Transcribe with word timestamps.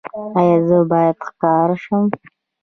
ایا 0.39 0.55
زه 0.67 0.79
باید 0.91 1.17
ښکاره 1.27 1.75
شم؟ 1.83 2.05